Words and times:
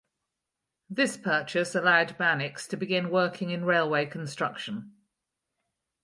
This 0.89 1.15
purchase 1.15 1.75
allowed 1.75 2.17
Mannix 2.17 2.65
to 2.69 2.75
begin 2.75 3.11
working 3.11 3.51
in 3.51 3.65
railway 3.65 4.07
construction. 4.07 4.93